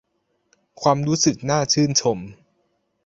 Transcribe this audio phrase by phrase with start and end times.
[0.81, 2.17] ความรู้สึกน่าชื่นชม